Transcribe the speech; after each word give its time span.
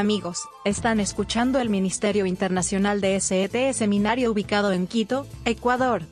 Amigos, 0.00 0.48
están 0.64 0.98
escuchando 0.98 1.60
el 1.60 1.68
Ministerio 1.68 2.24
Internacional 2.24 3.02
de 3.02 3.20
SET 3.20 3.74
Seminario 3.74 4.32
ubicado 4.32 4.72
en 4.72 4.86
Quito, 4.86 5.26
Ecuador. 5.44 6.04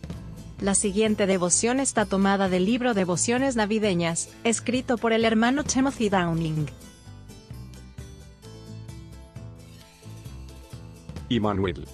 La 0.61 0.75
siguiente 0.75 1.27
devoción 1.27 1.80
está 1.80 2.05
tomada 2.05 2.51
del 2.51 2.66
libro 2.66 2.93
Devociones 2.93 3.56
Navideñas, 3.56 4.29
escrito 4.45 4.98
por 4.98 5.14
el 5.14 5.24
hermano 5.24 5.64
Timothy 5.64 6.11
Downing. 6.11 6.66
Immanuel. 11.30 11.88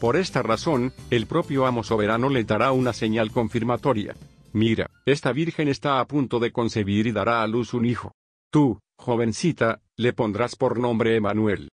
Por 0.00 0.16
esta 0.16 0.42
razón, 0.42 0.92
el 1.08 1.26
propio 1.28 1.66
amo 1.66 1.84
soberano 1.84 2.30
le 2.30 2.42
dará 2.42 2.72
una 2.72 2.92
señal 2.92 3.30
confirmatoria. 3.30 4.16
Mira, 4.52 4.90
esta 5.06 5.30
virgen 5.30 5.68
está 5.68 6.00
a 6.00 6.04
punto 6.04 6.40
de 6.40 6.50
concebir 6.50 7.06
y 7.06 7.12
dará 7.12 7.44
a 7.44 7.46
luz 7.46 7.74
un 7.74 7.84
hijo. 7.84 8.10
Tú, 8.50 8.80
jovencita, 8.98 9.80
le 9.96 10.12
pondrás 10.12 10.56
por 10.56 10.78
nombre 10.78 11.16
Emanuel. 11.16 11.70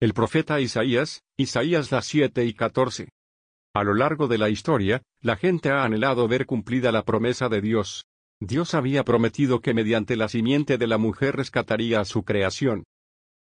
El 0.00 0.12
profeta 0.12 0.60
Isaías, 0.60 1.22
Isaías 1.38 1.90
las 1.90 2.06
7 2.06 2.44
y 2.44 2.52
14. 2.52 3.08
A 3.74 3.84
lo 3.84 3.94
largo 3.94 4.28
de 4.28 4.36
la 4.36 4.50
historia, 4.50 5.02
la 5.22 5.36
gente 5.36 5.70
ha 5.70 5.84
anhelado 5.84 6.28
ver 6.28 6.44
cumplida 6.44 6.92
la 6.92 7.04
promesa 7.04 7.48
de 7.48 7.60
Dios. 7.60 8.04
Dios 8.40 8.74
había 8.74 9.04
prometido 9.04 9.60
que 9.60 9.72
mediante 9.72 10.16
la 10.16 10.28
simiente 10.28 10.76
de 10.76 10.86
la 10.86 10.98
mujer 10.98 11.36
rescataría 11.36 12.00
a 12.00 12.04
su 12.04 12.24
creación. 12.24 12.84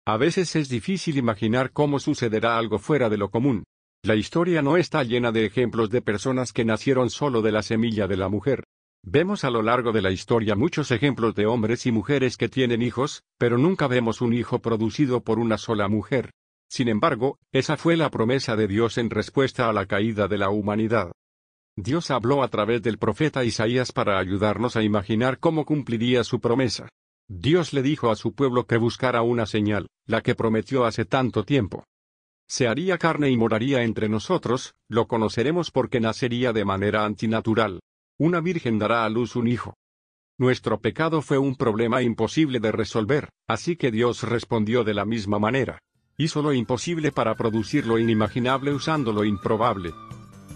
A 0.06 0.18
veces 0.18 0.56
es 0.56 0.70
difícil 0.70 1.18
imaginar 1.18 1.72
cómo 1.72 2.00
sucederá 2.00 2.58
algo 2.58 2.78
fuera 2.78 3.10
de 3.10 3.18
lo 3.18 3.32
común. 3.32 3.64
La 4.04 4.16
historia 4.16 4.62
no 4.62 4.76
está 4.76 5.04
llena 5.04 5.32
de 5.32 5.46
ejemplos 5.46 5.90
de 5.90 6.02
personas 6.02 6.52
que 6.52 6.66
nacieron 6.66 7.10
solo 7.10 7.42
de 7.42 7.54
la 7.54 7.64
semilla 7.64 8.06
de 8.06 8.18
la 8.18 8.28
mujer. 8.28 8.66
Vemos 9.06 9.44
a 9.44 9.50
lo 9.50 9.62
largo 9.62 9.92
de 9.92 10.02
la 10.02 10.12
historia 10.12 10.56
muchos 10.56 10.90
ejemplos 10.90 11.36
de 11.36 11.46
hombres 11.46 11.86
y 11.86 11.92
mujeres 11.92 12.38
que 12.38 12.48
tienen 12.48 12.82
hijos, 12.82 13.24
pero 13.38 13.58
nunca 13.58 13.88
vemos 13.88 14.22
un 14.22 14.34
hijo 14.34 14.60
producido 14.60 15.22
por 15.22 15.40
una 15.40 15.58
sola 15.58 15.90
mujer. 15.90 16.32
Sin 16.70 16.88
embargo, 16.88 17.38
esa 17.52 17.76
fue 17.76 17.98
la 17.98 18.10
promesa 18.10 18.56
de 18.56 18.68
Dios 18.68 18.98
en 18.98 19.10
respuesta 19.10 19.68
a 19.68 19.74
la 19.74 19.88
caída 19.88 20.30
de 20.30 20.38
la 20.38 20.50
humanidad. 20.50 21.12
Dios 21.76 22.12
habló 22.12 22.44
a 22.44 22.48
través 22.48 22.82
del 22.82 22.98
profeta 22.98 23.44
Isaías 23.44 23.92
para 23.92 24.20
ayudarnos 24.20 24.78
a 24.78 24.84
imaginar 24.84 25.38
cómo 25.38 25.66
cumpliría 25.66 26.24
su 26.24 26.40
promesa. 26.40 26.88
Dios 27.28 27.74
le 27.74 27.82
dijo 27.82 28.10
a 28.10 28.16
su 28.16 28.34
pueblo 28.34 28.68
que 28.68 28.78
buscara 28.78 29.22
una 29.22 29.46
señal, 29.46 29.88
la 30.08 30.22
que 30.22 30.34
prometió 30.34 30.86
hace 30.86 31.04
tanto 31.04 31.44
tiempo. 31.44 31.84
Se 32.48 32.68
haría 32.68 32.98
carne 32.98 33.30
y 33.30 33.38
moraría 33.38 33.84
entre 33.84 34.08
nosotros, 34.08 34.76
lo 34.88 35.08
conoceremos 35.08 35.72
porque 35.72 36.00
nacería 36.00 36.54
de 36.54 36.64
manera 36.64 37.06
antinatural. 37.06 37.80
Una 38.24 38.40
virgen 38.40 38.80
dará 38.80 39.04
a 39.04 39.10
luz 39.10 39.36
un 39.36 39.50
hijo. 39.50 39.76
Nuestro 40.38 40.80
pecado 40.80 41.22
fue 41.22 41.38
un 41.38 41.58
problema 41.58 42.02
imposible 42.02 42.62
de 42.62 42.72
resolver, 42.72 43.28
así 43.50 43.76
que 43.76 43.92
Dios 43.92 44.24
respondió 44.24 44.86
de 44.86 44.94
la 44.94 45.04
misma 45.04 45.40
manera. 45.40 45.80
Hizo 46.16 46.42
lo 46.42 46.54
imposible 46.54 47.12
para 47.12 47.36
producir 47.36 47.86
lo 47.86 48.00
inimaginable 48.00 48.72
usando 48.72 49.12
lo 49.12 49.26
improbable. 49.26 49.92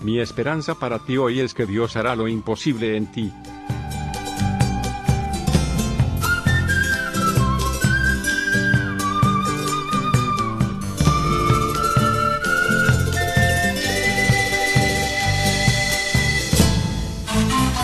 Mi 0.01 0.21
esperanza 0.21 0.75
para 0.75 0.99
ti 0.99 1.17
hoy 1.17 1.41
es 1.41 1.53
que 1.53 1.65
Dios 1.65 1.97
hará 1.97 2.15
lo 2.15 2.29
imposible 2.29 2.95
en 2.95 3.11
ti. 3.11 3.33